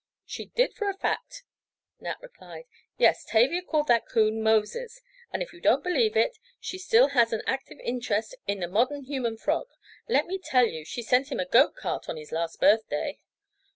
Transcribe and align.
"She 0.25 0.45
did 0.47 0.73
for 0.73 0.89
a 0.89 0.95
fact," 0.97 1.43
Nat 1.99 2.17
replied. 2.23 2.65
"Yes, 2.97 3.23
Tavia 3.23 3.61
called 3.61 3.87
that 3.89 4.07
coon 4.07 4.41
Moses, 4.41 4.99
and, 5.31 5.43
if 5.43 5.53
you 5.53 5.61
don't 5.61 5.83
believe 5.83 6.17
it 6.17 6.39
she 6.59 6.79
still 6.79 7.09
has 7.09 7.31
an 7.31 7.43
active 7.45 7.77
interest 7.83 8.33
in 8.47 8.61
the 8.61 8.67
modern 8.67 9.03
human 9.03 9.37
frog; 9.37 9.67
let 10.09 10.25
me 10.25 10.39
tell 10.43 10.65
you 10.65 10.83
she 10.83 11.03
sent 11.03 11.31
him 11.31 11.39
a 11.39 11.45
goat 11.45 11.75
cart 11.75 12.09
on 12.09 12.17
his 12.17 12.31
last 12.31 12.59
birthday." 12.59 13.19